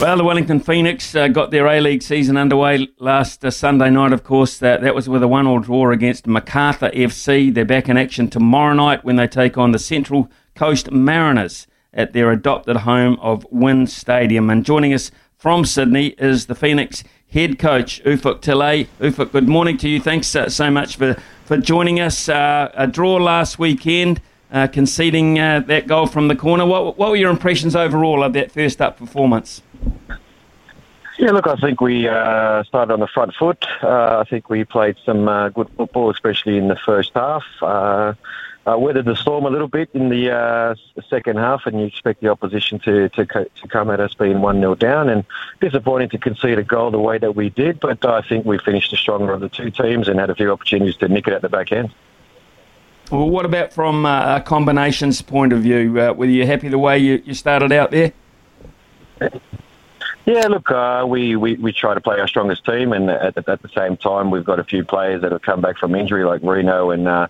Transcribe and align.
Well, 0.00 0.16
the 0.16 0.24
Wellington 0.24 0.58
Phoenix 0.58 1.14
uh, 1.14 1.28
got 1.28 1.52
their 1.52 1.68
A 1.68 1.80
League 1.80 2.02
season 2.02 2.36
underway 2.36 2.88
last 2.98 3.44
uh, 3.44 3.50
Sunday 3.52 3.90
night, 3.90 4.12
of 4.12 4.24
course. 4.24 4.58
That, 4.58 4.80
that 4.80 4.92
was 4.92 5.08
with 5.08 5.22
a 5.22 5.28
one 5.28 5.46
all 5.46 5.60
draw 5.60 5.92
against 5.92 6.26
Macarthur 6.26 6.90
FC. 6.90 7.54
They're 7.54 7.64
back 7.64 7.88
in 7.88 7.96
action 7.96 8.28
tomorrow 8.28 8.74
night 8.74 9.04
when 9.04 9.14
they 9.14 9.28
take 9.28 9.56
on 9.56 9.70
the 9.70 9.78
Central 9.78 10.28
Coast 10.56 10.90
Mariners 10.90 11.68
at 11.92 12.12
their 12.12 12.32
adopted 12.32 12.78
home 12.78 13.20
of 13.20 13.46
WIN 13.52 13.86
Stadium. 13.86 14.50
And 14.50 14.64
joining 14.64 14.92
us 14.92 15.12
from 15.36 15.64
Sydney 15.64 16.08
is 16.18 16.46
the 16.46 16.56
Phoenix 16.56 17.04
head 17.30 17.60
coach, 17.60 18.02
Ufuk 18.02 18.40
Talay. 18.40 18.88
Ufuk, 18.98 19.30
good 19.30 19.48
morning 19.48 19.76
to 19.76 19.88
you. 19.88 20.00
Thanks 20.00 20.34
uh, 20.34 20.48
so 20.48 20.72
much 20.72 20.96
for, 20.96 21.14
for 21.44 21.56
joining 21.56 22.00
us. 22.00 22.28
Uh, 22.28 22.72
a 22.74 22.88
draw 22.88 23.14
last 23.14 23.60
weekend. 23.60 24.20
Uh, 24.52 24.68
conceding 24.68 25.34
that 25.34 25.88
goal 25.88 26.06
from 26.06 26.28
the 26.28 26.36
corner. 26.36 26.64
What, 26.64 26.96
what 26.96 27.10
were 27.10 27.16
your 27.16 27.30
impressions 27.30 27.74
overall 27.74 28.22
of 28.22 28.34
that 28.34 28.52
first 28.52 28.80
up 28.80 28.96
performance? 28.96 29.62
Yeah, 31.18 31.30
look, 31.30 31.46
I 31.46 31.54
think 31.56 31.80
we 31.80 32.08
uh, 32.08 32.64
started 32.64 32.92
on 32.92 33.00
the 33.00 33.06
front 33.06 33.34
foot. 33.34 33.64
Uh, 33.82 34.18
I 34.18 34.28
think 34.28 34.50
we 34.50 34.64
played 34.64 34.96
some 35.06 35.28
uh, 35.28 35.48
good 35.50 35.68
football, 35.76 36.10
especially 36.10 36.58
in 36.58 36.66
the 36.66 36.76
first 36.76 37.12
half. 37.14 37.44
Uh, 37.62 38.14
uh, 38.66 38.78
weathered 38.78 39.04
the 39.04 39.14
storm 39.14 39.44
a 39.44 39.50
little 39.50 39.68
bit 39.68 39.90
in 39.92 40.08
the 40.08 40.32
uh, 40.32 40.74
second 41.08 41.36
half, 41.36 41.66
and 41.66 41.78
you 41.78 41.86
expect 41.86 42.20
the 42.20 42.28
opposition 42.28 42.78
to, 42.80 43.08
to, 43.10 43.26
to 43.26 43.68
come 43.68 43.90
at 43.90 44.00
us 44.00 44.14
being 44.14 44.40
1 44.40 44.58
0 44.58 44.74
down. 44.74 45.08
And 45.08 45.24
disappointing 45.60 46.08
to 46.10 46.18
concede 46.18 46.58
a 46.58 46.64
goal 46.64 46.90
the 46.90 46.98
way 46.98 47.18
that 47.18 47.36
we 47.36 47.50
did, 47.50 47.78
but 47.78 48.04
I 48.04 48.22
think 48.22 48.44
we 48.44 48.58
finished 48.58 48.90
the 48.90 48.96
stronger 48.96 49.32
of 49.32 49.40
the 49.40 49.50
two 49.50 49.70
teams 49.70 50.08
and 50.08 50.18
had 50.18 50.30
a 50.30 50.34
few 50.34 50.50
opportunities 50.50 50.96
to 50.96 51.08
nick 51.08 51.28
it 51.28 51.34
at 51.34 51.42
the 51.42 51.48
back 51.48 51.72
end. 51.72 51.94
Well, 53.12 53.28
what 53.28 53.44
about 53.44 53.72
from 53.72 54.06
a 54.06 54.42
combinations 54.44 55.20
point 55.20 55.52
of 55.52 55.60
view? 55.60 55.92
Were 55.92 56.24
you 56.24 56.46
happy 56.46 56.68
the 56.68 56.78
way 56.78 56.98
you, 56.98 57.22
you 57.24 57.34
started 57.34 57.70
out 57.70 57.90
there? 57.90 58.12
Yeah, 60.26 60.46
look, 60.46 60.70
uh, 60.70 61.04
we, 61.06 61.36
we, 61.36 61.54
we 61.56 61.72
try 61.72 61.92
to 61.92 62.00
play 62.00 62.18
our 62.18 62.26
strongest 62.26 62.64
team, 62.64 62.94
and 62.94 63.10
at, 63.10 63.36
at 63.36 63.60
the 63.60 63.68
same 63.76 63.98
time, 63.98 64.30
we've 64.30 64.44
got 64.44 64.58
a 64.58 64.64
few 64.64 64.82
players 64.82 65.20
that 65.20 65.32
have 65.32 65.42
come 65.42 65.60
back 65.60 65.76
from 65.76 65.94
injury, 65.94 66.24
like 66.24 66.40
Reno 66.42 66.90
and 66.90 67.06
uh, 67.06 67.26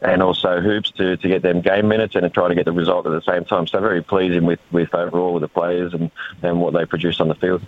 and 0.00 0.20
also 0.20 0.60
Hoops, 0.60 0.90
to, 0.92 1.16
to 1.16 1.28
get 1.28 1.42
them 1.42 1.60
game 1.60 1.86
minutes 1.86 2.16
and 2.16 2.24
to 2.24 2.28
try 2.28 2.48
to 2.48 2.56
get 2.56 2.64
the 2.64 2.72
result 2.72 3.06
at 3.06 3.10
the 3.10 3.22
same 3.22 3.44
time. 3.44 3.68
So 3.68 3.78
very 3.80 4.02
pleasing 4.02 4.44
with, 4.44 4.58
with 4.72 4.92
overall 4.92 5.34
with 5.34 5.42
the 5.42 5.48
players 5.48 5.94
and, 5.94 6.10
and 6.42 6.60
what 6.60 6.74
they 6.74 6.84
produce 6.84 7.20
on 7.20 7.28
the 7.28 7.36
field. 7.36 7.62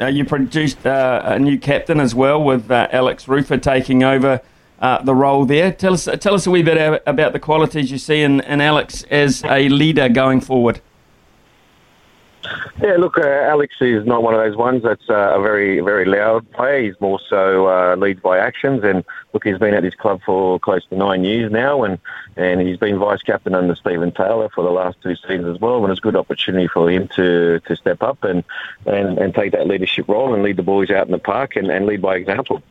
Uh, 0.00 0.06
you 0.06 0.24
produced 0.24 0.84
uh, 0.84 1.22
a 1.24 1.38
new 1.38 1.58
captain 1.58 2.00
as 2.00 2.12
well, 2.12 2.42
with 2.42 2.68
uh, 2.68 2.88
Alex 2.90 3.26
Rufer 3.26 3.62
taking 3.62 4.02
over 4.02 4.40
uh, 4.80 5.00
the 5.04 5.14
role 5.14 5.44
there. 5.44 5.70
Tell 5.70 5.92
us 5.92 6.08
tell 6.18 6.34
us 6.34 6.44
a 6.48 6.50
wee 6.50 6.64
bit 6.64 7.02
about 7.06 7.32
the 7.32 7.38
qualities 7.38 7.92
you 7.92 7.98
see 7.98 8.22
in, 8.22 8.40
in 8.40 8.60
Alex 8.60 9.04
as 9.04 9.44
a 9.44 9.68
leader 9.68 10.08
going 10.08 10.40
forward. 10.40 10.80
Yeah, 12.82 12.96
look, 12.96 13.16
uh, 13.16 13.22
Alex 13.22 13.76
is 13.80 14.04
not 14.04 14.24
one 14.24 14.34
of 14.34 14.40
those 14.40 14.56
ones 14.56 14.82
that's 14.82 15.08
uh, 15.08 15.38
a 15.38 15.40
very, 15.40 15.78
very 15.78 16.04
loud 16.04 16.50
player. 16.50 16.82
He's 16.82 17.00
more 17.00 17.20
so 17.30 17.68
uh, 17.68 17.94
leads 17.94 18.20
by 18.20 18.38
actions. 18.38 18.82
And 18.82 19.04
look, 19.32 19.44
he's 19.44 19.58
been 19.58 19.72
at 19.72 19.84
this 19.84 19.94
club 19.94 20.20
for 20.26 20.58
close 20.58 20.84
to 20.86 20.96
nine 20.96 21.22
years 21.22 21.52
now, 21.52 21.84
and, 21.84 22.00
and 22.34 22.60
he's 22.60 22.78
been 22.78 22.98
vice 22.98 23.22
captain 23.22 23.54
under 23.54 23.76
Steven 23.76 24.10
Taylor 24.10 24.48
for 24.52 24.64
the 24.64 24.72
last 24.72 25.00
two 25.00 25.14
seasons 25.14 25.46
as 25.46 25.60
well. 25.60 25.84
And 25.84 25.92
it's 25.92 26.00
a 26.00 26.02
good 26.02 26.16
opportunity 26.16 26.66
for 26.66 26.90
him 26.90 27.06
to, 27.14 27.60
to 27.60 27.76
step 27.76 28.02
up 28.02 28.24
and, 28.24 28.42
and, 28.84 29.16
and 29.16 29.32
take 29.32 29.52
that 29.52 29.68
leadership 29.68 30.08
role 30.08 30.34
and 30.34 30.42
lead 30.42 30.56
the 30.56 30.64
boys 30.64 30.90
out 30.90 31.06
in 31.06 31.12
the 31.12 31.18
park 31.18 31.54
and, 31.54 31.70
and 31.70 31.86
lead 31.86 32.02
by 32.02 32.16
example. 32.16 32.64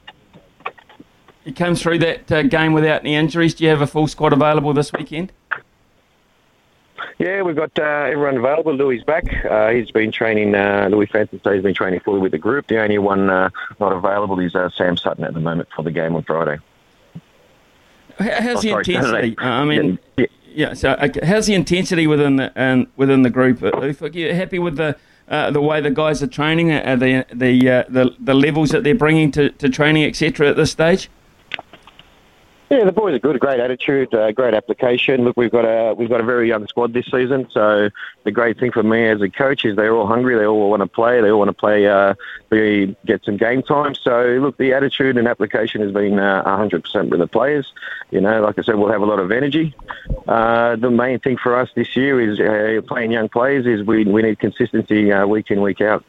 You 1.45 1.53
came 1.53 1.73
through 1.73 1.99
that 1.99 2.29
uh, 2.29 2.43
game 2.43 2.73
without 2.73 2.99
any 3.01 3.15
injuries. 3.15 3.53
Do 3.53 3.63
you 3.63 3.69
have 3.69 3.81
a 3.81 3.87
full 3.87 4.07
squad 4.07 4.33
available 4.33 4.73
this 4.73 4.91
weekend? 4.91 5.31
Yeah, 7.21 7.43
we've 7.43 7.55
got 7.55 7.77
uh, 7.77 7.83
everyone 7.83 8.37
available. 8.37 8.73
Louis 8.73 9.03
back. 9.03 9.45
Uh, 9.45 9.69
he's 9.69 9.91
been 9.91 10.11
training. 10.11 10.55
Uh, 10.55 10.89
Louis 10.91 11.05
Francis 11.05 11.39
he's 11.43 11.61
been 11.61 11.75
training 11.75 11.99
fully 11.99 12.19
with 12.19 12.31
the 12.31 12.39
group. 12.39 12.65
The 12.65 12.81
only 12.81 12.97
one 12.97 13.29
uh, 13.29 13.51
not 13.79 13.93
available 13.93 14.39
is 14.39 14.55
uh, 14.55 14.71
Sam 14.71 14.97
Sutton 14.97 15.23
at 15.23 15.35
the 15.35 15.39
moment 15.39 15.69
for 15.75 15.83
the 15.83 15.91
game 15.91 16.15
on 16.15 16.23
Friday. 16.23 16.57
How's 18.17 18.57
oh, 18.57 18.61
the 18.61 18.69
sorry, 18.69 18.85
intensity? 18.87 19.37
Uh, 19.37 19.45
I 19.45 19.65
mean, 19.65 19.99
yeah. 20.17 20.25
yeah 20.47 20.73
so 20.73 20.97
how's 21.21 21.45
the 21.45 21.53
intensity 21.53 22.07
within 22.07 22.37
the 22.37 22.51
um, 22.55 22.87
within 22.95 23.21
the 23.21 23.29
group? 23.29 23.61
Are 23.61 23.87
you 24.07 24.33
happy 24.33 24.57
with 24.57 24.77
the 24.77 24.97
the 25.27 25.61
way 25.61 25.79
the 25.79 25.91
guys 25.91 26.23
are 26.23 26.27
training? 26.27 26.71
Are 26.71 26.95
the 26.95 27.23
the 27.31 27.85
the, 27.87 28.15
the 28.19 28.33
levels 28.33 28.71
that 28.71 28.83
they're 28.83 28.95
bringing 28.95 29.31
to, 29.33 29.51
to 29.51 29.69
training, 29.69 30.05
etc. 30.05 30.49
At 30.49 30.55
this 30.55 30.71
stage? 30.71 31.07
Yeah, 32.71 32.85
the 32.85 32.93
boys 32.93 33.13
are 33.13 33.19
good. 33.19 33.37
Great 33.41 33.59
attitude, 33.59 34.13
uh, 34.13 34.31
great 34.31 34.53
application. 34.53 35.25
Look, 35.25 35.35
we've 35.35 35.51
got 35.51 35.65
a 35.65 35.93
we've 35.93 36.07
got 36.07 36.21
a 36.21 36.23
very 36.23 36.47
young 36.47 36.65
squad 36.67 36.93
this 36.93 37.05
season. 37.07 37.49
So 37.51 37.89
the 38.23 38.31
great 38.31 38.57
thing 38.61 38.71
for 38.71 38.81
me 38.81 39.09
as 39.09 39.21
a 39.21 39.27
coach 39.27 39.65
is 39.65 39.75
they're 39.75 39.93
all 39.93 40.07
hungry. 40.07 40.37
They 40.37 40.45
all 40.45 40.69
want 40.69 40.79
to 40.79 40.87
play. 40.87 41.19
They 41.19 41.31
all 41.31 41.39
want 41.39 41.49
to 41.49 41.53
play. 41.53 41.85
Uh, 41.85 42.13
get 42.49 43.25
some 43.25 43.35
game 43.35 43.61
time. 43.61 43.93
So 43.93 44.23
look, 44.41 44.55
the 44.55 44.71
attitude 44.71 45.17
and 45.17 45.27
application 45.27 45.81
has 45.81 45.91
been 45.91 46.17
uh, 46.17 46.45
100% 46.45 47.09
with 47.09 47.19
the 47.19 47.27
players. 47.27 47.73
You 48.09 48.21
know, 48.21 48.41
like 48.41 48.57
I 48.57 48.61
said, 48.61 48.75
we'll 48.75 48.91
have 48.93 49.01
a 49.01 49.05
lot 49.05 49.19
of 49.19 49.33
energy. 49.33 49.75
Uh, 50.25 50.77
the 50.77 50.89
main 50.89 51.19
thing 51.19 51.35
for 51.35 51.57
us 51.57 51.69
this 51.75 51.97
year 51.97 52.21
is 52.21 52.39
uh, 52.39 52.81
playing 52.87 53.11
young 53.11 53.27
players. 53.27 53.65
Is 53.65 53.85
we 53.85 54.05
we 54.05 54.21
need 54.21 54.39
consistency 54.39 55.11
uh, 55.11 55.27
week 55.27 55.51
in 55.51 55.59
week 55.59 55.81
out. 55.81 56.05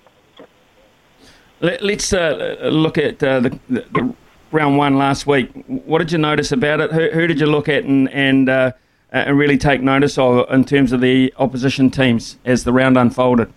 Let, 1.60 1.82
us 1.82 2.12
uh, 2.12 2.70
look 2.72 2.98
at 2.98 3.22
uh, 3.22 3.40
the, 3.40 3.58
the, 3.68 4.14
round 4.52 4.76
one 4.76 4.96
last 4.98 5.26
week. 5.26 5.50
What 5.66 5.98
did 5.98 6.12
you 6.12 6.18
notice 6.18 6.52
about 6.52 6.80
it? 6.80 6.92
Who, 6.92 7.10
who 7.10 7.26
did 7.26 7.40
you 7.40 7.46
look 7.46 7.68
at 7.68 7.84
and 7.84 8.08
and, 8.10 8.48
uh, 8.48 8.72
and 9.10 9.38
really 9.38 9.58
take 9.58 9.80
notice 9.80 10.18
of 10.18 10.50
in 10.50 10.64
terms 10.64 10.92
of 10.92 11.00
the 11.00 11.32
opposition 11.38 11.90
teams 11.90 12.38
as 12.44 12.64
the 12.64 12.72
round 12.72 12.96
unfolded? 12.96 13.52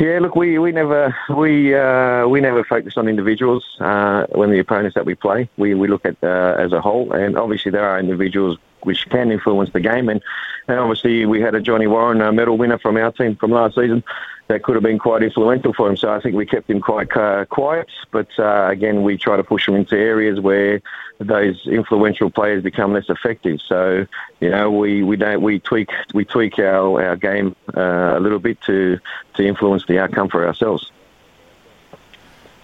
Yeah, 0.00 0.20
look, 0.20 0.36
we, 0.36 0.58
we 0.58 0.72
never 0.72 1.14
we 1.28 1.74
uh, 1.74 2.26
we 2.26 2.40
never 2.40 2.64
focus 2.64 2.94
on 2.96 3.08
individuals 3.08 3.64
uh, 3.80 4.26
when 4.30 4.50
the 4.50 4.58
opponents 4.58 4.94
that 4.94 5.04
we 5.04 5.14
play. 5.14 5.48
We 5.56 5.74
we 5.74 5.88
look 5.88 6.04
at 6.04 6.16
uh, 6.22 6.54
as 6.58 6.72
a 6.72 6.80
whole, 6.80 7.12
and 7.12 7.36
obviously 7.36 7.70
there 7.70 7.88
are 7.88 7.98
individuals 7.98 8.58
which 8.84 9.08
can 9.10 9.30
influence 9.30 9.70
the 9.72 9.80
game. 9.80 10.08
And, 10.08 10.20
and 10.68 10.78
obviously 10.78 11.26
we 11.26 11.40
had 11.40 11.54
a 11.54 11.60
Johnny 11.60 11.86
Warren 11.86 12.20
uh, 12.20 12.32
medal 12.32 12.56
winner 12.56 12.78
from 12.78 12.96
our 12.96 13.12
team 13.12 13.36
from 13.36 13.50
last 13.50 13.74
season 13.74 14.02
that 14.48 14.62
could 14.62 14.74
have 14.74 14.82
been 14.82 14.98
quite 14.98 15.22
influential 15.22 15.72
for 15.72 15.88
him. 15.88 15.96
So 15.96 16.12
I 16.12 16.20
think 16.20 16.34
we 16.34 16.46
kept 16.46 16.68
him 16.68 16.80
quite 16.80 17.14
uh, 17.16 17.44
quiet. 17.46 17.88
But 18.10 18.28
uh, 18.38 18.68
again, 18.70 19.02
we 19.02 19.16
try 19.16 19.36
to 19.36 19.44
push 19.44 19.66
him 19.66 19.74
into 19.74 19.96
areas 19.96 20.40
where 20.40 20.80
those 21.18 21.66
influential 21.66 22.30
players 22.30 22.62
become 22.62 22.92
less 22.92 23.08
effective. 23.08 23.60
So 23.66 24.06
you 24.40 24.50
know, 24.50 24.70
we, 24.70 25.02
we 25.02 25.16
don't 25.16 25.42
we 25.42 25.58
tweak 25.60 25.90
we 26.14 26.24
tweak 26.24 26.58
our 26.58 27.02
our 27.02 27.16
game 27.16 27.56
uh, 27.76 28.14
a 28.16 28.20
little 28.20 28.38
bit 28.38 28.60
to 28.62 28.98
to 29.34 29.46
influence 29.46 29.86
the 29.86 29.98
outcome 29.98 30.28
for 30.28 30.46
ourselves. 30.46 30.90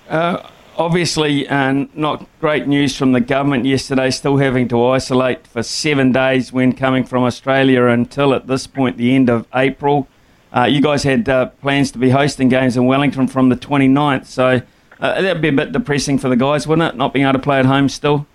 Uh, 0.08 0.48
obviously, 0.76 1.46
not 1.48 2.26
great 2.40 2.66
news 2.66 2.96
from 2.96 3.12
the 3.12 3.20
government 3.20 3.64
yesterday, 3.66 4.10
still 4.10 4.38
having 4.38 4.68
to 4.68 4.84
isolate 4.86 5.46
for 5.46 5.62
seven 5.62 6.12
days 6.12 6.52
when 6.52 6.72
coming 6.72 7.04
from 7.04 7.24
Australia 7.24 7.86
until 7.86 8.34
at 8.34 8.46
this 8.46 8.66
point 8.66 8.96
the 8.96 9.14
end 9.14 9.30
of 9.30 9.46
April. 9.54 10.08
Uh, 10.54 10.64
you 10.64 10.80
guys 10.80 11.02
had 11.02 11.28
uh, 11.28 11.46
plans 11.46 11.90
to 11.90 11.98
be 11.98 12.10
hosting 12.10 12.48
games 12.48 12.76
in 12.76 12.86
Wellington 12.86 13.26
from 13.26 13.48
the 13.48 13.56
29th, 13.56 14.26
so 14.26 14.62
uh, 15.00 15.20
that'd 15.20 15.42
be 15.42 15.48
a 15.48 15.52
bit 15.52 15.72
depressing 15.72 16.18
for 16.18 16.28
the 16.28 16.36
guys, 16.36 16.66
wouldn't 16.66 16.94
it? 16.94 16.96
Not 16.96 17.12
being 17.12 17.24
able 17.24 17.34
to 17.34 17.38
play 17.38 17.58
at 17.58 17.66
home 17.66 17.88
still. 17.88 18.26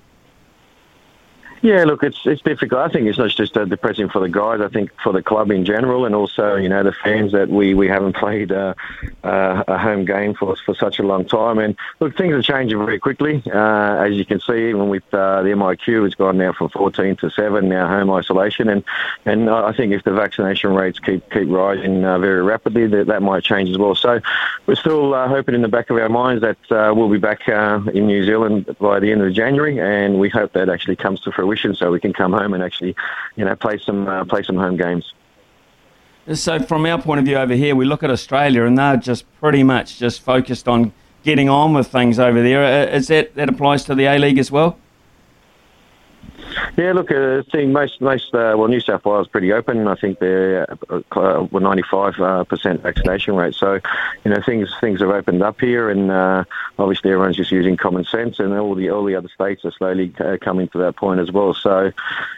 Yeah, 1.64 1.86
look, 1.86 2.04
it's 2.04 2.20
it's 2.26 2.42
difficult. 2.42 2.82
I 2.82 2.90
think 2.90 3.08
it's 3.08 3.18
not 3.18 3.30
just 3.30 3.56
uh, 3.56 3.64
depressing 3.64 4.10
for 4.10 4.20
the 4.20 4.28
guys. 4.28 4.60
I 4.60 4.68
think 4.68 4.92
for 5.02 5.14
the 5.14 5.24
club 5.24 5.50
in 5.50 5.64
general, 5.64 6.04
and 6.04 6.14
also 6.14 6.58
you 6.58 6.68
know 6.68 6.84
the 6.84 6.92
fans 6.92 7.32
that 7.32 7.48
we, 7.48 7.74
we 7.74 7.88
haven't 7.88 8.16
played 8.18 8.52
uh, 8.52 8.74
uh, 9.24 9.64
a 9.66 9.78
home 9.78 10.04
game 10.04 10.34
for 10.34 10.58
for 10.66 10.76
such 10.76 11.00
a 11.00 11.04
long 11.04 11.24
time. 11.24 11.60
And 11.60 11.78
look, 12.02 12.18
things 12.18 12.34
are 12.34 12.42
changing 12.42 12.78
very 12.80 13.00
quickly, 13.00 13.42
uh, 13.46 13.96
as 13.96 14.12
you 14.12 14.26
can 14.26 14.42
see. 14.42 14.72
Even 14.72 14.90
with 14.90 15.06
uh, 15.14 15.42
the 15.42 15.52
MIQ, 15.52 16.06
it's 16.06 16.16
gone 16.16 16.38
now 16.38 16.52
from 16.52 16.68
14 16.68 17.16
to 17.16 17.30
seven 17.30 17.70
now 17.70 17.88
home 17.88 18.12
isolation, 18.12 18.68
and 18.68 18.84
and 19.24 19.50
I 19.50 19.72
think 19.72 19.94
if 19.94 20.04
the 20.04 20.12
vaccination 20.12 20.74
rates 20.74 21.00
keep 21.00 21.32
keep 21.32 21.48
rising 21.48 22.04
uh, 22.04 22.20
very 22.20 22.44
rapidly, 22.44 22.88
that 22.88 23.08
that 23.08 23.22
might 23.22 23.42
change 23.42 23.70
as 23.70 23.78
well. 23.78 23.96
So 23.96 24.20
we're 24.66 24.76
still 24.76 25.14
hoping 25.30 25.56
in 25.56 25.62
the 25.62 25.70
back 25.70 25.90
of 25.90 25.96
our 25.96 26.10
minds 26.10 26.42
that 26.42 26.58
we'll 26.94 27.08
be 27.08 27.20
back 27.20 27.48
in 27.48 28.06
New 28.06 28.26
Zealand 28.26 28.76
by 28.82 29.00
the 29.00 29.14
end 29.14 29.22
of 29.22 29.32
January, 29.32 29.80
and 29.80 30.20
we 30.20 30.28
hope 30.28 30.52
that 30.52 30.68
actually 30.68 30.98
comes 30.98 31.22
to 31.22 31.32
fruition 31.32 31.53
so 31.56 31.92
we 31.92 32.00
can 32.00 32.14
come 32.14 32.34
home 32.34 32.54
and 32.54 32.64
actually, 32.64 32.96
you 33.36 33.46
know, 33.46 33.56
play 33.56 33.78
some 33.78 34.08
uh, 34.08 34.26
play 34.26 34.44
some 34.44 34.58
home 34.58 34.78
games. 34.78 35.14
So, 36.34 36.60
from 36.60 36.86
our 36.86 37.02
point 37.02 37.20
of 37.20 37.26
view 37.26 37.36
over 37.36 37.54
here, 37.54 37.76
we 37.76 37.86
look 37.86 38.02
at 38.04 38.10
Australia 38.10 38.64
and 38.64 38.78
they're 38.78 38.98
just 38.98 39.26
pretty 39.40 39.64
much 39.64 40.00
just 40.00 40.22
focused 40.22 40.68
on 40.68 40.94
getting 41.24 41.50
on 41.50 41.74
with 41.74 41.88
things 41.88 42.18
over 42.20 42.42
there. 42.42 42.64
Uh, 42.64 43.00
that 43.00 43.36
that 43.36 43.50
applies 43.50 43.84
to 43.86 43.96
the 43.96 44.06
A 44.06 44.18
League 44.18 44.38
as 44.38 44.52
well? 44.52 44.78
Yeah, 46.76 46.94
look, 46.94 47.12
uh, 47.12 47.44
seeing 47.52 47.72
most 47.72 48.02
most 48.02 48.34
uh, 48.34 48.56
well, 48.58 48.68
New 48.68 48.80
South 48.80 49.06
Wales 49.06 49.28
pretty 49.28 49.54
open. 49.54 49.88
I 49.88 49.94
think 49.94 50.18
they're 50.18 50.68
uh, 50.90 51.02
uh 51.12 51.48
well, 51.52 51.62
95 51.62 52.20
uh, 52.20 52.44
percent 52.46 52.82
vaccination 52.82 53.36
rate. 53.36 53.54
So, 53.54 53.80
you 54.24 54.32
know, 54.32 54.42
things 54.44 54.74
things 54.82 55.00
have 55.02 55.12
opened 55.12 55.44
up 55.44 55.62
here, 55.62 55.92
and 55.92 56.10
uh, 56.10 56.46
obviously 56.80 57.12
everyone's 57.12 57.38
just 57.38 57.52
using 57.52 57.78
common 57.78 58.06
sense, 58.06 58.40
and 58.40 58.54
all 58.54 58.74
the 58.74 58.90
all 58.90 59.04
the 59.04 59.16
other 59.16 59.30
states 59.30 59.64
are 59.66 59.72
slowly 59.72 60.16
uh, 60.20 60.38
coming 60.42 60.68
to 60.70 60.80
that 60.80 60.96
point 60.96 61.20
as 61.20 61.32
well. 61.32 61.54
So, 61.54 61.92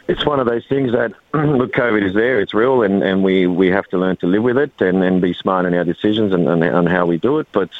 it's 0.06 0.26
one 0.26 0.38
of 0.38 0.46
those 0.46 0.66
things 0.66 0.92
that 0.92 1.14
look, 1.56 1.72
COVID 1.72 2.06
is 2.06 2.14
there, 2.14 2.40
it's 2.40 2.54
real, 2.54 2.82
and, 2.82 3.02
and 3.02 3.22
we, 3.22 3.46
we 3.46 3.68
have 3.68 3.86
to 3.88 3.98
learn 3.98 4.16
to 4.18 4.26
live 4.26 4.42
with 4.42 4.58
it 4.58 4.72
and, 4.80 5.02
and 5.02 5.20
be 5.20 5.34
smart 5.34 5.66
in 5.66 5.74
our 5.74 5.84
decisions 5.84 6.32
and, 6.32 6.48
and, 6.48 6.62
and 6.62 6.88
how 6.88 7.06
we 7.06 7.18
do 7.18 7.38
it. 7.38 7.48
But 7.52 7.70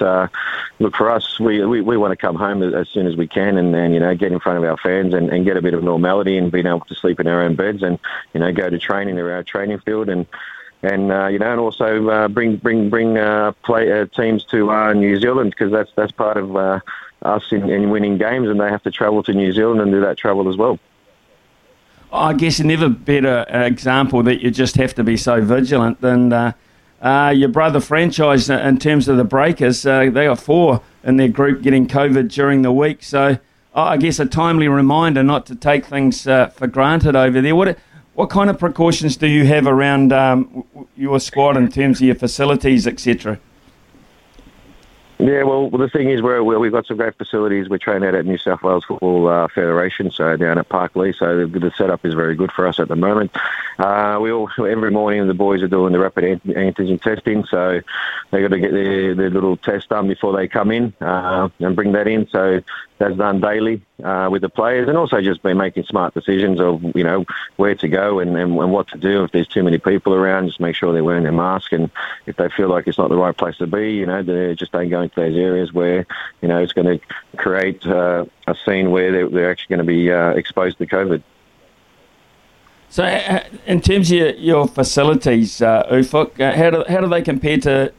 look, 0.79 0.97
for 0.97 1.11
us, 1.11 1.41
we, 1.41 1.65
we, 1.65 1.81
we 1.81 1.97
want 1.97 2.13
to 2.13 2.17
come 2.17 2.37
home 2.37 2.63
as 2.63 2.89
soon 2.89 3.07
as 3.07 3.17
we 3.17 3.27
can, 3.27 3.57
and, 3.57 3.75
and 3.75 3.95
you 3.95 4.01
know, 4.01 4.15
get 4.15 4.33
in 4.33 4.41
front 4.41 4.59
of 4.59 4.65
our 4.65 4.77
fans 4.77 5.15
and, 5.15 5.31
and 5.31 5.45
get 5.45 5.57
a 5.57 5.63
bit 5.63 5.75
of 5.75 5.83
normality 5.83 6.37
and 6.37 6.53
being 6.53 6.67
able 6.67 6.81
to 6.81 6.95
sleep 6.95 7.21
in 7.21 7.27
our 7.27 7.43
own 7.43 7.55
beds 7.55 7.83
and 7.83 7.99
you 8.35 8.41
know 8.41 8.53
go 8.53 8.69
to 8.69 8.79
training 8.79 9.19
in 9.19 9.25
our 9.25 9.43
training 9.43 9.79
field 9.81 10.09
and 10.09 10.27
and 10.83 11.11
uh, 11.11 11.27
you 11.27 11.39
know 11.39 11.51
and 11.51 11.61
also 11.61 12.09
uh, 12.09 12.29
bring 12.29 12.57
bring 12.57 12.91
bring 12.91 13.17
uh, 13.17 13.53
play 13.65 13.91
uh, 13.93 14.07
teams 14.07 14.45
to 14.45 14.71
uh, 14.71 14.93
New 14.93 15.19
Zealand 15.19 15.51
because 15.51 15.73
that's 15.73 15.91
that's 15.97 16.13
part 16.13 16.37
of 16.37 16.57
uh, 16.57 16.81
us 17.23 17.45
in, 17.51 17.69
in 17.71 17.91
winning 17.91 18.19
games 18.19 18.49
and 18.49 18.61
they 18.61 18.69
have 18.69 18.83
to 18.83 18.91
travel 18.91 19.23
to 19.25 19.33
New 19.33 19.53
Zealand 19.53 19.81
and 19.81 19.91
do 19.91 20.01
that 20.01 20.19
travel 20.19 20.49
as 20.49 20.57
well. 20.57 20.79
I 22.13 22.33
guess 22.33 22.61
never 22.61 22.89
better 22.89 23.45
example 23.49 24.23
that 24.25 24.41
you 24.41 24.51
just 24.51 24.77
have 24.77 24.95
to 24.95 25.05
be 25.05 25.17
so 25.17 25.41
vigilant 25.43 26.01
than 26.01 26.33
uh, 26.33 26.53
uh, 27.01 27.33
your 27.35 27.49
brother 27.49 27.81
franchise 27.81 28.49
in 28.49 28.79
terms 28.79 29.09
of 29.09 29.17
the 29.17 29.25
Breakers. 29.25 29.85
Uh, 29.85 30.11
they 30.11 30.25
got 30.27 30.39
four 30.39 30.83
in 31.05 31.17
their 31.17 31.29
group 31.29 31.63
getting 31.63 31.87
COVID 31.87 32.31
during 32.31 32.63
the 32.63 32.73
week, 32.73 33.03
so 33.03 33.39
I 33.75 33.99
guess, 33.99 34.19
a 34.19 34.27
timely 34.27 34.69
reminder 34.69 35.23
not 35.23 35.45
to 35.47 35.55
take 35.55 35.85
things 35.85 36.27
uh, 36.27 36.47
for 36.49 36.67
granted 36.67 37.15
over 37.15 37.41
there. 37.41 37.55
What 37.55 37.79
what 38.15 38.31
kind 38.31 38.49
of 38.49 38.59
precautions 38.59 39.19
do 39.19 39.27
you 39.27 39.45
have 39.45 39.67
around 39.67 40.11
um, 40.11 40.65
your 40.97 41.21
squad 41.21 41.59
in 41.59 41.71
terms 41.71 42.01
of 42.01 42.07
your 42.07 42.15
facilities, 42.15 42.87
etc.? 42.87 43.39
Yeah, 45.19 45.45
well, 45.45 45.71
the 45.71 45.89
thing 45.89 46.11
is, 46.11 46.21
we're, 46.21 46.43
we've 46.43 46.73
got 46.73 46.87
some 46.87 46.99
great 46.99 47.17
facilities. 47.17 47.71
We 47.71 47.79
train 47.79 48.03
out 48.05 48.15
at 48.15 48.27
New 48.27 48.37
South 48.37 48.63
Wales 48.63 48.85
Football 48.85 49.29
uh, 49.29 49.49
Federation, 49.49 50.11
so 50.11 50.37
down 50.37 50.59
at 50.59 50.69
Parklea. 50.69 51.17
So 51.17 51.47
the, 51.47 51.59
the, 51.59 51.71
setup 51.71 52.05
is 52.05 52.13
very 52.13 52.35
good 52.35 52.53
for 52.53 52.67
us 52.67 52.79
at 52.79 52.89
the 52.89 52.97
moment. 52.97 53.35
Uh, 53.79 54.19
we 54.21 54.31
all 54.31 54.51
every 54.59 54.91
morning 54.91 55.27
the 55.27 55.35
boys 55.35 55.63
are 55.63 55.69
doing 55.69 55.93
the 55.93 55.99
rapid 55.99 56.43
antigen 56.45 57.01
testing, 57.01 57.45
so 57.47 57.81
they 58.31 58.43
got 58.43 58.49
to 58.49 58.61
get 58.61 58.73
their, 58.73 59.15
their 59.15 59.31
little 59.31 59.57
test 59.57 59.89
done 59.89 60.07
before 60.07 60.37
they 60.37 60.49
come 60.49 60.71
in 60.71 60.93
uh, 61.01 61.49
and 61.61 61.77
bring 61.77 61.93
that 61.93 62.07
in. 62.07 62.29
So 62.29 62.61
that's 62.99 63.17
done 63.17 63.41
daily 63.41 63.83
uh, 64.03 64.29
with 64.31 64.43
the 64.43 64.49
players, 64.49 64.89
and 64.89 64.97
also 64.97 65.21
just 65.21 65.43
been 65.43 65.59
making 65.59 65.85
smart 65.85 66.15
decisions 66.15 66.61
of 66.61 66.83
you 66.95 67.05
know 67.05 67.25
where 67.57 67.75
to 67.75 67.89
go 67.89 68.21
and, 68.21 68.37
and, 68.37 68.59
and 68.59 68.73
what 68.73 68.89
to 68.89 68.99
do 68.99 69.25
if 69.25 69.33
there's 69.33 69.49
too 69.49 69.63
many 69.63 69.79
people 69.79 70.15
around. 70.15 70.47
Just 70.47 70.61
make 70.61 70.77
sure 70.77 70.93
they're 70.93 71.05
wearing 71.05 71.25
their 71.25 71.33
mask, 71.33 71.73
and 71.73 71.91
if 72.27 72.37
they 72.37 72.49
feel 72.49 72.69
like 72.69 72.87
it's 72.87 72.99
not 72.99 73.09
the 73.09 73.17
right 73.17 73.37
place 73.37 73.57
to 73.59 73.67
be, 73.67 73.95
you 73.95 74.07
know, 74.07 74.23
they 74.23 74.55
just 74.55 74.73
don't 74.73 74.89
go 74.89 75.06
into 75.07 75.21
those 75.21 75.37
areas 75.37 75.73
where 75.73 76.07
you 76.43 76.49
know 76.49 76.59
it's 76.63 76.73
going 76.73 76.99
to 76.99 77.07
create 77.37 77.85
uh, 77.87 78.25
a 78.47 78.55
scene 78.65 78.91
where 78.91 79.11
they're, 79.13 79.29
they're 79.29 79.51
actually 79.51 79.77
going 79.77 79.87
to 79.87 79.93
be 79.93 80.11
uh, 80.11 80.31
exposed 80.31 80.79
to 80.79 80.87
COVID. 80.87 81.23
So, 82.89 83.05
uh, 83.05 83.45
in 83.67 83.81
terms 83.81 84.11
of 84.11 84.17
your, 84.17 84.31
your 84.31 84.69
facilities, 84.69 85.61
uh, 85.61 85.87
Ufuk, 85.91 86.41
uh, 86.41 86.57
how 86.57 86.71
do 86.71 86.85
how 86.89 87.01
do 87.01 87.09
they 87.09 87.23
compare 87.23 87.59
to 87.59 87.93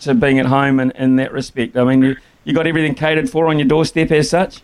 to 0.00 0.14
being 0.14 0.38
at 0.38 0.46
home 0.46 0.80
in, 0.80 0.90
in 0.92 1.16
that 1.16 1.32
respect? 1.32 1.76
I 1.76 1.84
mean, 1.84 2.02
you 2.02 2.16
you 2.44 2.52
got 2.52 2.66
everything 2.66 2.94
catered 2.94 3.28
for 3.30 3.48
on 3.48 3.58
your 3.58 3.68
doorstep 3.68 4.10
as 4.12 4.30
such. 4.30 4.62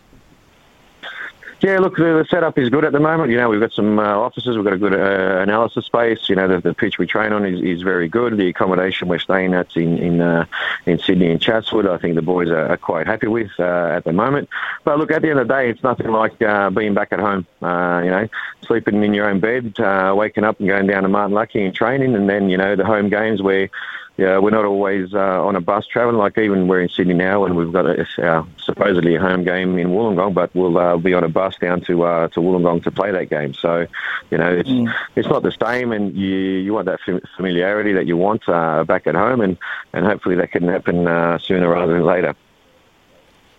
Yeah, 1.62 1.78
look, 1.78 1.96
the, 1.96 2.26
setup 2.28 2.58
is 2.58 2.70
good 2.70 2.84
at 2.84 2.90
the 2.90 2.98
moment. 2.98 3.30
You 3.30 3.36
know, 3.36 3.48
we've 3.48 3.60
got 3.60 3.72
some 3.72 4.00
uh, 4.00 4.02
offices, 4.02 4.56
we've 4.56 4.64
got 4.64 4.72
a 4.72 4.78
good 4.78 4.94
uh, 4.94 5.42
analysis 5.42 5.86
space. 5.86 6.28
You 6.28 6.34
know, 6.34 6.48
the, 6.48 6.60
the 6.60 6.74
pitch 6.74 6.98
we 6.98 7.06
train 7.06 7.32
on 7.32 7.46
is, 7.46 7.62
is 7.62 7.82
very 7.82 8.08
good. 8.08 8.36
The 8.36 8.48
accommodation 8.48 9.06
we're 9.06 9.20
staying 9.20 9.54
at 9.54 9.76
in 9.76 9.96
in, 9.96 10.20
uh, 10.20 10.46
in 10.86 10.98
Sydney 10.98 11.30
and 11.30 11.40
Chatswood, 11.40 11.86
I 11.86 11.98
think 11.98 12.16
the 12.16 12.22
boys 12.22 12.48
are, 12.48 12.66
are 12.66 12.76
quite 12.76 13.06
happy 13.06 13.28
with 13.28 13.52
uh, 13.60 13.92
at 13.92 14.02
the 14.02 14.12
moment. 14.12 14.48
But 14.82 14.98
look, 14.98 15.12
at 15.12 15.22
the 15.22 15.30
end 15.30 15.38
of 15.38 15.46
the 15.46 15.54
day, 15.54 15.70
it's 15.70 15.84
nothing 15.84 16.10
like 16.10 16.42
uh, 16.42 16.70
being 16.70 16.94
back 16.94 17.12
at 17.12 17.20
home. 17.20 17.46
Uh, 17.62 18.00
you 18.04 18.10
know, 18.10 18.28
sleeping 18.66 19.00
in 19.04 19.14
your 19.14 19.30
own 19.30 19.38
bed, 19.38 19.78
waking 20.16 20.42
up 20.42 20.58
and 20.58 20.68
going 20.68 20.88
down 20.88 21.04
to 21.04 21.08
Martin 21.08 21.32
Luckie 21.32 21.62
and 21.62 21.72
training, 21.72 22.16
and 22.16 22.28
then 22.28 22.50
you 22.50 22.56
know 22.56 22.74
the 22.74 22.84
home 22.84 23.08
games 23.08 23.40
where 23.40 23.70
yeah, 24.18 24.38
we're 24.38 24.50
not 24.50 24.66
always 24.66 25.14
uh, 25.14 25.42
on 25.42 25.56
a 25.56 25.60
bus 25.60 25.86
traveling. 25.86 26.18
Like 26.18 26.36
even 26.36 26.68
we're 26.68 26.82
in 26.82 26.90
Sydney 26.90 27.14
now, 27.14 27.44
and 27.44 27.56
we've 27.56 27.72
got 27.72 27.86
a, 27.86 28.06
uh, 28.22 28.44
supposedly 28.58 29.14
a 29.14 29.20
home 29.20 29.42
game 29.42 29.78
in 29.78 29.88
Wollongong, 29.88 30.34
but 30.34 30.54
we'll 30.54 30.76
uh, 30.76 30.98
be 30.98 31.14
on 31.14 31.24
a 31.24 31.28
bus 31.28 31.56
down 31.56 31.80
to 31.82 32.04
uh, 32.04 32.28
to 32.28 32.40
Wollongong 32.40 32.82
to 32.84 32.90
play 32.90 33.10
that 33.10 33.30
game. 33.30 33.54
So, 33.54 33.86
you 34.30 34.36
know, 34.36 34.52
it's 34.52 34.68
mm. 34.68 34.94
it's 35.16 35.28
not 35.28 35.42
the 35.42 35.52
same, 35.52 35.92
and 35.92 36.14
you 36.14 36.36
you 36.36 36.74
want 36.74 36.86
that 36.86 37.00
familiarity 37.36 37.94
that 37.94 38.06
you 38.06 38.18
want 38.18 38.46
uh, 38.48 38.84
back 38.84 39.06
at 39.06 39.14
home, 39.14 39.40
and 39.40 39.56
and 39.94 40.04
hopefully 40.04 40.36
that 40.36 40.52
can 40.52 40.68
happen 40.68 41.08
uh, 41.08 41.38
sooner 41.38 41.68
rather 41.68 41.94
than 41.94 42.04
later. 42.04 42.34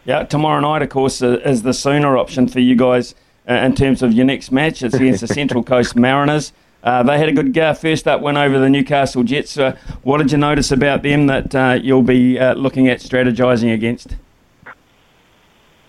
Yeah, 0.06 0.24
tomorrow 0.24 0.60
night, 0.60 0.84
of 0.84 0.90
course, 0.90 1.22
is 1.22 1.64
the 1.64 1.74
sooner 1.74 2.16
option 2.18 2.48
for 2.48 2.60
you 2.60 2.76
guys 2.76 3.16
in 3.48 3.74
terms 3.74 4.04
of 4.04 4.14
your 4.14 4.26
next 4.26 4.52
match. 4.52 4.84
It's 4.84 4.94
against 4.94 5.22
the 5.22 5.28
Central 5.28 5.64
Coast 5.64 5.96
Mariners. 5.96 6.54
Uh, 6.84 7.02
they 7.02 7.18
had 7.18 7.30
a 7.30 7.32
good 7.32 7.58
uh, 7.58 7.74
first 7.74 8.08
up 8.08 8.22
win 8.22 8.36
over 8.36 8.60
the 8.60 8.70
Newcastle 8.70 9.24
Jets. 9.24 9.58
Uh, 9.58 9.78
what 10.04 10.18
did 10.18 10.32
you 10.32 10.38
notice 10.38 10.70
about 10.70 11.02
them 11.02 11.28
that 11.28 11.56
uh, 11.56 11.80
you'll 11.82 12.02
be 12.02 12.38
uh, 12.38 12.54
looking 12.56 12.90
at 12.90 13.00
strategising 13.00 13.74
against? 13.74 14.18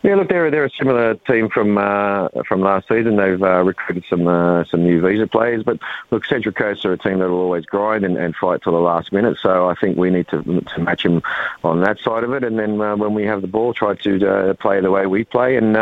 Yeah, 0.04 0.16
look, 0.16 0.28
they're 0.28 0.50
they're 0.50 0.66
a 0.66 0.70
similar 0.78 1.14
team 1.14 1.48
from 1.48 1.78
uh, 1.78 2.28
from 2.46 2.60
last 2.60 2.86
season. 2.88 3.16
They've 3.16 3.40
recruited 3.40 4.04
some 4.08 4.26
some 4.70 4.84
new 4.84 5.00
visa 5.00 5.26
players, 5.26 5.64
but 5.64 5.78
look, 6.10 6.26
Central 6.26 6.52
Coast 6.52 6.84
are 6.84 6.92
a 6.92 6.98
team 6.98 7.18
that 7.20 7.30
will 7.30 7.40
always 7.40 7.64
grind 7.64 8.04
and, 8.04 8.16
and 8.18 8.36
fight 8.36 8.62
till 8.62 8.74
the 8.74 8.80
last 8.80 9.12
minute. 9.12 9.38
So 9.40 9.68
I 9.68 9.74
think 9.74 9.96
we 9.96 10.10
need 10.10 10.28
to 10.28 10.42
to 10.42 10.80
match 10.80 11.04
them 11.04 11.22
on 11.64 11.80
that 11.80 11.98
side 12.00 12.22
of 12.22 12.34
it, 12.34 12.44
and 12.44 12.58
then 12.58 12.76
when 12.78 13.14
we 13.14 13.24
have 13.24 13.40
the 13.40 13.48
ball, 13.48 13.72
try 13.72 13.94
to 13.94 14.54
play 14.60 14.80
the 14.82 14.90
way 14.90 15.06
we 15.06 15.24
play 15.24 15.56
and 15.56 15.74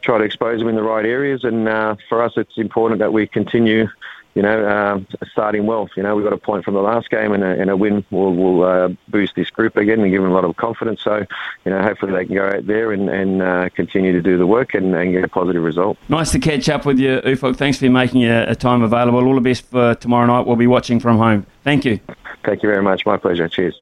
try 0.00 0.16
to 0.16 0.24
expose 0.24 0.60
them 0.60 0.68
in 0.68 0.74
the 0.74 0.82
right 0.82 1.04
areas. 1.04 1.44
And 1.44 1.66
for 2.08 2.22
us, 2.22 2.32
it's 2.38 2.56
important 2.56 2.98
that 3.00 3.12
we 3.12 3.26
continue 3.26 3.88
you 4.34 4.42
know, 4.42 4.64
uh, 4.64 5.26
starting 5.32 5.66
well. 5.66 5.88
You 5.96 6.02
know, 6.02 6.14
we 6.14 6.22
got 6.22 6.32
a 6.32 6.38
point 6.38 6.64
from 6.64 6.74
the 6.74 6.80
last 6.80 7.10
game, 7.10 7.32
and 7.32 7.42
a, 7.42 7.60
and 7.60 7.70
a 7.70 7.76
win 7.76 8.04
will, 8.10 8.34
will 8.34 8.62
uh, 8.62 8.88
boost 9.08 9.34
this 9.34 9.50
group 9.50 9.76
again 9.76 10.00
and 10.00 10.10
give 10.10 10.22
them 10.22 10.30
a 10.30 10.34
lot 10.34 10.44
of 10.44 10.56
confidence. 10.56 11.02
So, 11.02 11.26
you 11.64 11.70
know, 11.70 11.82
hopefully 11.82 12.12
they 12.12 12.26
can 12.26 12.34
go 12.36 12.46
out 12.46 12.66
there 12.66 12.92
and, 12.92 13.08
and 13.08 13.42
uh, 13.42 13.68
continue 13.70 14.12
to 14.12 14.22
do 14.22 14.38
the 14.38 14.46
work 14.46 14.74
and, 14.74 14.94
and, 14.94 15.12
get 15.12 15.24
a 15.24 15.28
positive 15.28 15.62
result. 15.62 15.98
Nice 16.08 16.30
to 16.32 16.38
catch 16.38 16.68
up 16.68 16.86
with 16.86 16.98
you, 16.98 17.20
Ufuk. 17.22 17.56
Thanks 17.56 17.78
for 17.78 17.90
making 17.90 18.24
a, 18.24 18.44
a 18.44 18.54
time 18.54 18.82
available. 18.82 19.26
All 19.26 19.34
the 19.34 19.40
best 19.40 19.66
for 19.66 19.94
tomorrow 19.96 20.26
night. 20.26 20.46
We'll 20.46 20.56
be 20.56 20.68
watching 20.68 21.00
from 21.00 21.18
home. 21.18 21.46
Thank 21.64 21.84
you. 21.84 21.98
Thank 22.44 22.62
you 22.62 22.68
very 22.68 22.82
much. 22.82 23.04
My 23.04 23.16
pleasure. 23.16 23.48
Cheers. 23.48 23.78